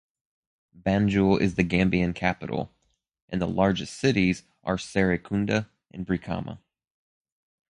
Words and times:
Banjul 0.75 1.39
is 1.39 1.53
the 1.53 1.63
Gambian 1.63 2.15
capital, 2.15 2.73
and 3.29 3.39
the 3.39 3.45
largest 3.47 3.99
cities 3.99 4.41
are 4.63 4.75
Serekunda 4.77 5.67
and 5.91 6.07
Brikama. 6.07 6.57